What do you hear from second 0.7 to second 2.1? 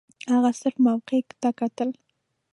موقع ته کتل.